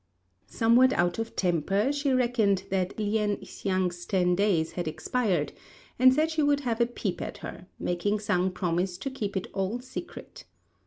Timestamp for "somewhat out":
0.47-1.19